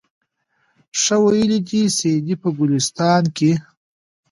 ښه 1.01 1.15
ویلي 1.23 1.59
دي 1.69 1.81
سعدي 1.97 2.35
په 2.41 2.49
ګلستان 2.57 3.23
کي 3.37 3.51